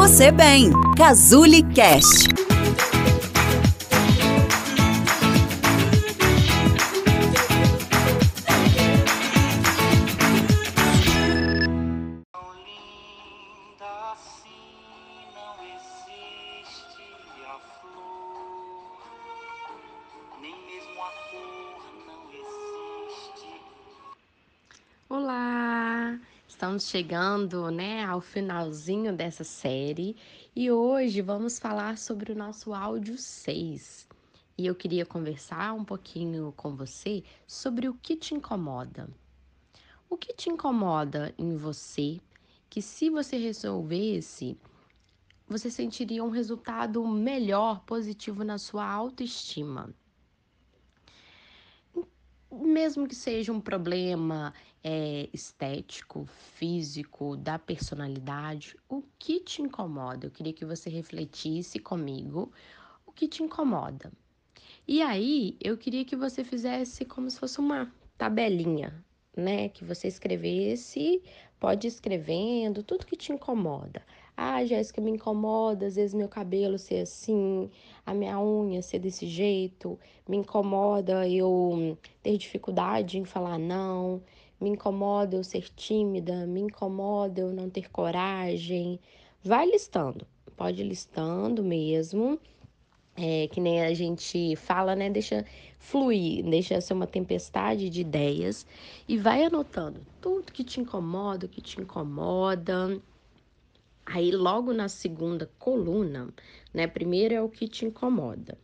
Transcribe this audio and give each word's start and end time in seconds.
você 0.00 0.32
bem. 0.32 0.72
Cazuli 0.96 1.62
Cast. 1.74 2.26
Olá! 25.10 25.49
Estamos 26.60 26.88
chegando, 26.88 27.70
né, 27.70 28.04
ao 28.04 28.20
finalzinho 28.20 29.16
dessa 29.16 29.42
série 29.42 30.14
e 30.54 30.70
hoje 30.70 31.22
vamos 31.22 31.58
falar 31.58 31.96
sobre 31.96 32.32
o 32.32 32.36
nosso 32.36 32.74
áudio 32.74 33.16
6. 33.16 34.06
E 34.58 34.66
eu 34.66 34.74
queria 34.74 35.06
conversar 35.06 35.72
um 35.72 35.86
pouquinho 35.86 36.52
com 36.54 36.76
você 36.76 37.24
sobre 37.46 37.88
o 37.88 37.94
que 37.94 38.14
te 38.14 38.34
incomoda. 38.34 39.08
O 40.06 40.18
que 40.18 40.34
te 40.34 40.50
incomoda 40.50 41.34
em 41.38 41.56
você 41.56 42.20
que 42.68 42.82
se 42.82 43.08
você 43.08 43.38
resolvesse, 43.38 44.54
você 45.48 45.70
sentiria 45.70 46.22
um 46.22 46.28
resultado 46.28 47.08
melhor, 47.08 47.80
positivo 47.86 48.44
na 48.44 48.58
sua 48.58 48.84
autoestima 48.84 49.94
mesmo 52.80 53.06
que 53.06 53.14
seja 53.14 53.52
um 53.52 53.60
problema 53.60 54.54
é, 54.82 55.28
estético, 55.34 56.24
físico, 56.54 57.36
da 57.36 57.58
personalidade, 57.58 58.74
o 58.88 59.02
que 59.18 59.40
te 59.40 59.60
incomoda? 59.60 60.26
Eu 60.26 60.30
queria 60.30 60.54
que 60.54 60.64
você 60.64 60.88
refletisse 60.88 61.78
comigo 61.78 62.50
o 63.04 63.12
que 63.12 63.28
te 63.28 63.42
incomoda. 63.42 64.10
E 64.88 65.02
aí, 65.02 65.58
eu 65.60 65.76
queria 65.76 66.06
que 66.06 66.16
você 66.16 66.42
fizesse 66.42 67.04
como 67.04 67.30
se 67.30 67.38
fosse 67.38 67.58
uma 67.58 67.92
tabelinha, 68.16 69.04
né? 69.40 69.68
Que 69.68 69.84
você 69.84 70.06
escrevesse, 70.08 71.22
pode 71.58 71.86
ir 71.86 71.90
escrevendo 71.90 72.82
tudo 72.82 73.06
que 73.06 73.16
te 73.16 73.32
incomoda. 73.32 74.02
Ah, 74.36 74.64
Jéssica, 74.64 75.00
me 75.00 75.10
incomoda 75.10 75.86
às 75.86 75.96
vezes 75.96 76.14
meu 76.14 76.28
cabelo 76.28 76.78
ser 76.78 77.00
assim, 77.00 77.70
a 78.06 78.14
minha 78.14 78.40
unha 78.40 78.80
ser 78.80 78.98
desse 78.98 79.26
jeito, 79.26 79.98
me 80.26 80.38
incomoda 80.38 81.28
eu 81.28 81.98
ter 82.22 82.38
dificuldade 82.38 83.18
em 83.18 83.24
falar 83.24 83.58
não, 83.58 84.22
me 84.60 84.70
incomoda 84.70 85.36
eu 85.36 85.44
ser 85.44 85.68
tímida, 85.76 86.46
me 86.46 86.60
incomoda 86.60 87.40
eu 87.40 87.52
não 87.52 87.68
ter 87.68 87.90
coragem. 87.90 88.98
Vai 89.42 89.66
listando, 89.66 90.26
pode 90.56 90.82
ir 90.82 90.86
listando 90.86 91.62
mesmo. 91.62 92.38
É, 93.22 93.48
que 93.48 93.60
nem 93.60 93.82
a 93.82 93.92
gente 93.92 94.56
fala, 94.56 94.96
né? 94.96 95.10
Deixa 95.10 95.44
fluir, 95.78 96.42
deixa 96.44 96.80
ser 96.80 96.94
uma 96.94 97.06
tempestade 97.06 97.90
de 97.90 98.00
ideias 98.00 98.66
e 99.06 99.18
vai 99.18 99.44
anotando 99.44 100.00
tudo 100.20 100.52
que 100.52 100.64
te 100.64 100.80
incomoda, 100.80 101.46
o 101.46 101.48
que 101.48 101.60
te 101.60 101.80
incomoda 101.80 103.00
Aí, 104.12 104.32
logo 104.32 104.72
na 104.72 104.88
segunda 104.88 105.48
coluna, 105.56 106.34
né? 106.74 106.88
Primeiro 106.88 107.32
é 107.32 107.40
o 107.40 107.48
que 107.48 107.68
te 107.68 107.84
incomoda, 107.84 108.58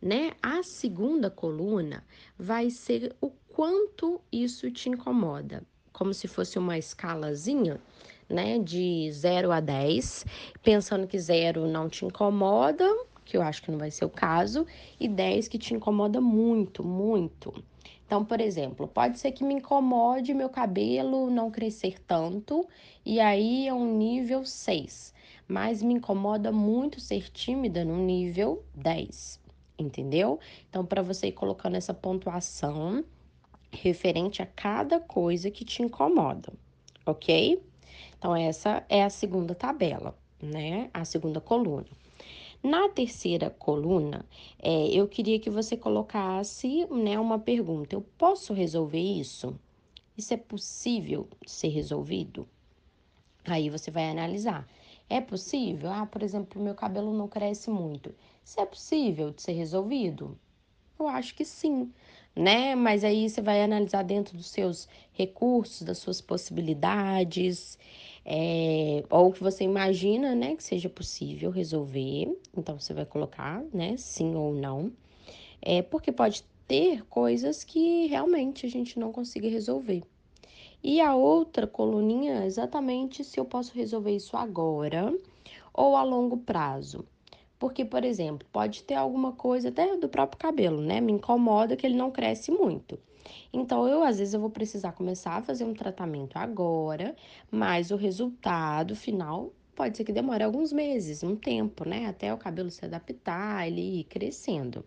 né? 0.00 0.34
A 0.40 0.62
segunda 0.62 1.28
coluna 1.28 2.04
vai 2.38 2.70
ser 2.70 3.12
o 3.20 3.28
quanto 3.48 4.20
isso 4.30 4.70
te 4.70 4.88
incomoda, 4.88 5.64
como 5.92 6.14
se 6.14 6.28
fosse 6.28 6.60
uma 6.60 6.78
escalazinha, 6.78 7.80
né? 8.28 8.60
De 8.60 9.10
0 9.10 9.50
a 9.50 9.58
10, 9.58 10.26
pensando 10.62 11.08
que 11.08 11.18
0 11.18 11.66
não 11.66 11.88
te 11.88 12.04
incomoda, 12.04 12.88
que 13.24 13.36
eu 13.36 13.42
acho 13.42 13.62
que 13.62 13.70
não 13.70 13.78
vai 13.78 13.90
ser 13.90 14.04
o 14.04 14.10
caso, 14.10 14.66
e 14.98 15.08
10 15.08 15.48
que 15.48 15.58
te 15.58 15.74
incomoda 15.74 16.20
muito, 16.20 16.84
muito. 16.84 17.52
Então, 18.06 18.24
por 18.24 18.40
exemplo, 18.40 18.86
pode 18.86 19.18
ser 19.18 19.32
que 19.32 19.42
me 19.42 19.54
incomode 19.54 20.34
meu 20.34 20.48
cabelo 20.48 21.30
não 21.30 21.50
crescer 21.50 21.98
tanto, 22.06 22.66
e 23.04 23.18
aí 23.18 23.66
é 23.66 23.72
um 23.72 23.96
nível 23.96 24.44
6, 24.44 25.14
mas 25.48 25.82
me 25.82 25.94
incomoda 25.94 26.52
muito 26.52 27.00
ser 27.00 27.30
tímida 27.30 27.84
no 27.84 27.96
nível 27.96 28.62
10, 28.74 29.40
entendeu? 29.78 30.38
Então, 30.68 30.84
para 30.84 31.02
você 31.02 31.28
ir 31.28 31.32
colocando 31.32 31.76
essa 31.76 31.94
pontuação 31.94 33.04
referente 33.72 34.42
a 34.42 34.46
cada 34.46 35.00
coisa 35.00 35.50
que 35.50 35.64
te 35.64 35.82
incomoda, 35.82 36.52
ok? 37.06 37.60
Então, 38.18 38.36
essa 38.36 38.84
é 38.88 39.02
a 39.02 39.10
segunda 39.10 39.54
tabela, 39.54 40.16
né? 40.40 40.88
A 40.94 41.04
segunda 41.04 41.40
coluna. 41.40 41.86
Na 42.64 42.88
terceira 42.88 43.50
coluna, 43.50 44.24
é, 44.58 44.86
eu 44.86 45.06
queria 45.06 45.38
que 45.38 45.50
você 45.50 45.76
colocasse 45.76 46.86
né, 46.86 47.20
uma 47.20 47.38
pergunta: 47.38 47.94
eu 47.94 48.00
posso 48.16 48.54
resolver 48.54 48.98
isso? 48.98 49.54
Isso 50.16 50.32
é 50.32 50.38
possível 50.38 51.28
ser 51.46 51.68
resolvido? 51.68 52.48
Aí 53.44 53.68
você 53.68 53.90
vai 53.90 54.08
analisar. 54.08 54.66
É 55.10 55.20
possível? 55.20 55.90
Ah, 55.90 56.06
por 56.06 56.22
exemplo, 56.22 56.62
meu 56.62 56.74
cabelo 56.74 57.12
não 57.12 57.28
cresce 57.28 57.68
muito. 57.68 58.14
Isso 58.42 58.58
é 58.58 58.64
possível 58.64 59.30
de 59.30 59.42
ser 59.42 59.52
resolvido? 59.52 60.38
Eu 60.98 61.06
acho 61.06 61.34
que 61.34 61.44
sim, 61.44 61.92
né? 62.34 62.74
Mas 62.74 63.04
aí 63.04 63.28
você 63.28 63.42
vai 63.42 63.62
analisar 63.62 64.04
dentro 64.04 64.38
dos 64.38 64.46
seus 64.46 64.88
recursos, 65.12 65.82
das 65.82 65.98
suas 65.98 66.22
possibilidades 66.22 67.78
é, 68.24 69.04
ou 69.10 69.32
que 69.32 69.42
você 69.42 69.64
imagina, 69.64 70.34
né, 70.34 70.56
que 70.56 70.64
seja 70.64 70.88
possível 70.88 71.50
resolver. 71.50 72.36
Então 72.56 72.78
você 72.78 72.94
vai 72.94 73.04
colocar, 73.04 73.62
né, 73.72 73.96
sim 73.96 74.34
ou 74.34 74.54
não. 74.54 74.92
É 75.60 75.82
porque 75.82 76.10
pode 76.12 76.44
ter 76.66 77.04
coisas 77.06 77.62
que 77.64 78.06
realmente 78.06 78.66
a 78.66 78.68
gente 78.68 78.98
não 78.98 79.12
consiga 79.12 79.48
resolver. 79.48 80.02
E 80.82 81.00
a 81.00 81.14
outra 81.14 81.66
coluninha 81.66 82.42
é 82.42 82.46
exatamente 82.46 83.24
se 83.24 83.40
eu 83.40 83.44
posso 83.44 83.74
resolver 83.74 84.14
isso 84.14 84.36
agora 84.36 85.16
ou 85.72 85.96
a 85.96 86.02
longo 86.02 86.36
prazo. 86.38 87.04
Porque, 87.58 87.84
por 87.84 88.04
exemplo, 88.04 88.46
pode 88.52 88.82
ter 88.82 88.94
alguma 88.94 89.32
coisa 89.32 89.68
até 89.68 89.96
do 89.96 90.08
próprio 90.08 90.38
cabelo, 90.38 90.80
né? 90.80 91.00
Me 91.00 91.12
incomoda 91.12 91.76
que 91.76 91.86
ele 91.86 91.96
não 91.96 92.10
cresce 92.10 92.50
muito. 92.50 92.98
Então, 93.52 93.86
eu 93.88 94.02
às 94.02 94.18
vezes 94.18 94.34
eu 94.34 94.40
vou 94.40 94.50
precisar 94.50 94.92
começar 94.92 95.36
a 95.36 95.42
fazer 95.42 95.64
um 95.64 95.74
tratamento 95.74 96.36
agora, 96.36 97.16
mas 97.50 97.90
o 97.90 97.96
resultado 97.96 98.94
final 98.94 99.52
pode 99.74 99.96
ser 99.96 100.04
que 100.04 100.12
demore 100.12 100.44
alguns 100.44 100.72
meses, 100.72 101.22
um 101.22 101.36
tempo, 101.36 101.88
né? 101.88 102.06
Até 102.06 102.32
o 102.32 102.38
cabelo 102.38 102.70
se 102.70 102.84
adaptar, 102.84 103.66
ele 103.66 104.00
ir 104.00 104.04
crescendo. 104.04 104.84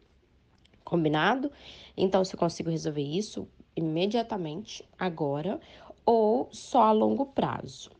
Combinado? 0.83 1.51
Então, 1.95 2.23
se 2.23 2.33
eu 2.33 2.39
consigo 2.39 2.69
resolver 2.69 3.01
isso 3.01 3.47
imediatamente, 3.75 4.87
agora, 4.97 5.59
ou 6.05 6.47
só 6.51 6.83
a 6.83 6.91
longo 6.91 7.25
prazo. 7.25 7.96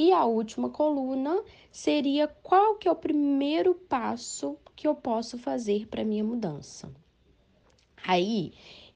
E 0.00 0.12
a 0.12 0.24
última 0.24 0.70
coluna 0.70 1.42
seria 1.72 2.28
qual 2.28 2.76
que 2.76 2.86
é 2.86 2.92
o 2.92 2.94
primeiro 2.94 3.74
passo 3.74 4.56
que 4.76 4.86
eu 4.86 4.94
posso 4.94 5.36
fazer 5.36 5.88
para 5.88 6.04
minha 6.04 6.22
mudança. 6.22 6.88
Aí 8.06 8.52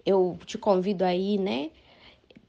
eu 0.07 0.39
te 0.47 0.57
convido 0.57 1.05
aí, 1.05 1.39
né? 1.39 1.73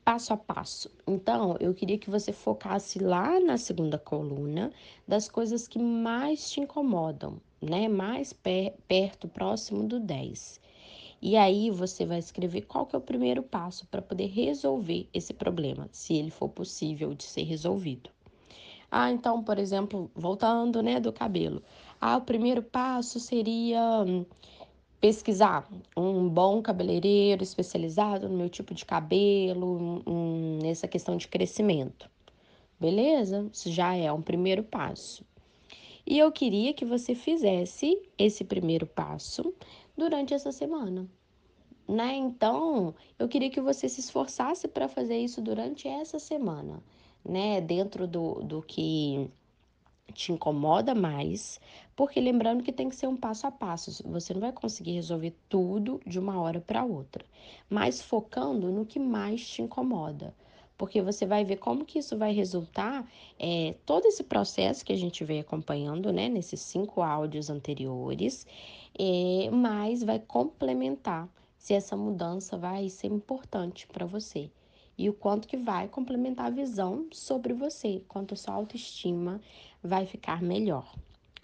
Passo 0.06 0.34
a 0.34 0.38
passo. 0.38 0.92
Então, 1.08 1.58
eu 1.60 1.74
queria 1.74 1.98
que 1.98 2.12
você 2.12 2.32
focasse 2.32 3.00
lá 3.00 3.40
na 3.40 3.58
segunda 3.58 3.98
coluna 3.98 4.72
das 5.08 5.28
coisas 5.28 5.68
que 5.68 5.80
mais 5.80 6.52
te 6.52 6.60
incomodam, 6.60 7.42
né? 7.60 7.88
Mais 7.88 8.34
per 8.34 8.76
perto, 8.88 9.28
próximo 9.28 9.84
do 9.88 10.00
10. 10.00 10.62
E 11.20 11.36
aí 11.36 11.72
você 11.72 12.06
vai 12.06 12.20
escrever 12.20 12.68
qual 12.68 12.86
que 12.86 12.96
é 12.96 13.00
o 13.00 13.02
primeiro 13.02 13.42
passo 13.42 13.88
para 13.88 14.00
poder 14.00 14.28
resolver 14.28 15.10
esse 15.12 15.34
problema, 15.34 15.90
se 15.92 16.14
ele 16.14 16.30
for 16.30 16.50
possível 16.50 17.16
de 17.16 17.24
ser 17.24 17.46
resolvido. 17.46 18.12
Ah, 18.96 19.10
então, 19.12 19.44
por 19.44 19.58
exemplo, 19.58 20.12
voltando, 20.14 20.84
né, 20.84 21.00
do 21.00 21.12
cabelo. 21.12 21.64
Ah, 22.00 22.18
o 22.18 22.22
primeiro 22.22 22.62
passo 22.62 23.20
seria 23.20 23.82
hum, 24.06 24.24
pesquisar 25.02 25.68
um 25.98 26.30
bom 26.30 26.62
cabeleireiro 26.62 27.42
especializado 27.42 28.30
no 28.30 28.38
meu 28.38 28.50
tipo 28.50 28.72
de 28.76 28.86
cabelo, 28.86 30.04
um, 30.06 30.60
nessa 30.62 30.88
questão 30.88 31.18
de 31.18 31.28
crescimento. 31.28 32.08
Beleza? 32.80 33.50
Isso 33.52 33.72
já 33.72 33.96
é 33.96 34.12
um 34.12 34.22
primeiro 34.22 34.64
passo. 34.64 35.26
E 36.06 36.20
eu 36.20 36.32
queria 36.32 36.72
que 36.72 36.86
você 36.86 37.16
fizesse 37.16 38.00
esse 38.16 38.44
primeiro 38.44 38.86
passo 38.86 39.56
durante 39.98 40.36
essa 40.36 40.52
semana. 40.52 41.10
Né? 41.88 42.16
Então, 42.16 42.94
eu 43.18 43.28
queria 43.28 43.50
que 43.50 43.60
você 43.60 43.90
se 43.90 44.02
esforçasse 44.02 44.68
para 44.68 44.88
fazer 44.88 45.18
isso 45.18 45.42
durante 45.42 45.88
essa 45.88 46.20
semana, 46.20 46.84
né? 47.24 47.62
Dentro 47.62 48.08
do, 48.08 48.44
do 48.44 48.62
que 48.62 49.30
te 50.14 50.32
incomoda 50.32 50.94
mais, 50.94 51.60
porque 51.96 52.20
lembrando 52.20 52.64
que 52.64 52.72
tem 52.72 52.90
que 52.90 52.96
ser 52.96 53.08
um 53.08 53.16
passo 53.18 53.48
a 53.48 53.52
passo, 53.52 54.04
você 54.08 54.34
não 54.34 54.42
vai 54.42 54.52
conseguir 54.52 54.92
resolver 54.92 55.34
tudo 55.50 56.00
de 56.06 56.20
uma 56.20 56.40
hora 56.40 56.60
para 56.62 56.84
outra, 56.84 57.26
mas 57.70 58.02
focando 58.02 58.72
no 58.72 58.86
que 58.86 59.00
mais 59.00 59.48
te 59.48 59.62
incomoda. 59.62 60.34
porque 60.78 61.02
você 61.02 61.26
vai 61.26 61.46
ver 61.46 61.58
como 61.58 61.86
que 61.86 62.00
isso 62.00 62.18
vai 62.18 62.34
resultar 62.34 63.08
é, 63.40 63.76
todo 63.86 64.06
esse 64.08 64.24
processo 64.24 64.84
que 64.84 64.92
a 64.92 64.98
gente 64.98 65.24
veio 65.24 65.42
acompanhando, 65.42 66.12
né, 66.12 66.28
nesses 66.28 66.60
cinco 66.62 67.02
áudios 67.02 67.50
anteriores, 67.50 68.46
é, 68.98 69.50
mas 69.52 70.04
vai 70.04 70.20
complementar 70.20 71.30
se 71.58 71.74
essa 71.74 71.96
mudança 71.96 72.58
vai 72.58 72.90
ser 72.90 73.08
importante 73.08 73.88
para 73.88 74.06
você 74.06 74.50
e 74.98 75.10
o 75.10 75.14
quanto 75.14 75.48
que 75.48 75.58
vai 75.58 75.88
complementar 75.88 76.48
a 76.48 76.50
visão 76.50 77.08
sobre 77.12 77.54
você, 77.54 78.02
quanto 78.08 78.34
a 78.34 78.38
sua 78.38 78.54
autoestima 78.54 79.42
vai 79.82 80.06
ficar 80.06 80.42
melhor, 80.42 80.94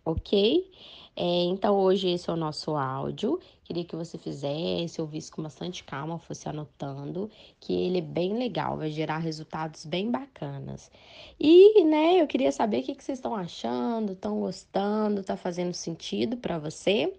ok? 0.05 0.69
É, 1.15 1.43
então, 1.43 1.77
hoje 1.77 2.09
esse 2.09 2.29
é 2.29 2.33
o 2.33 2.37
nosso 2.37 2.75
áudio. 2.77 3.39
Queria 3.65 3.83
que 3.83 3.95
você 3.95 4.17
fizesse, 4.17 5.01
ouvisse 5.01 5.29
com 5.29 5.43
bastante 5.43 5.83
calma, 5.83 6.17
fosse 6.17 6.47
anotando, 6.47 7.29
que 7.59 7.73
ele 7.73 7.97
é 7.97 8.01
bem 8.01 8.37
legal, 8.37 8.77
vai 8.77 8.89
gerar 8.89 9.17
resultados 9.17 9.85
bem 9.85 10.09
bacanas. 10.09 10.89
E, 11.37 11.83
né, 11.83 12.21
eu 12.21 12.25
queria 12.25 12.51
saber 12.51 12.79
o 12.79 12.83
que, 12.83 12.95
que 12.95 13.03
vocês 13.03 13.17
estão 13.17 13.35
achando, 13.35 14.13
estão 14.13 14.39
gostando, 14.39 15.21
tá 15.21 15.35
fazendo 15.35 15.73
sentido 15.73 16.37
para 16.37 16.57
você? 16.57 17.13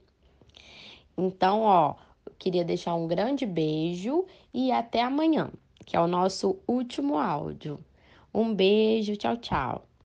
Então, 1.16 1.60
ó, 1.60 1.94
queria 2.38 2.64
deixar 2.64 2.94
um 2.94 3.06
grande 3.06 3.44
beijo 3.44 4.24
e 4.52 4.72
até 4.72 5.02
amanhã, 5.02 5.50
que 5.84 5.96
é 5.96 6.00
o 6.00 6.06
nosso 6.06 6.58
último 6.66 7.18
áudio. 7.18 7.78
Um 8.32 8.54
beijo, 8.54 9.16
tchau, 9.16 9.36
tchau. 9.36 9.89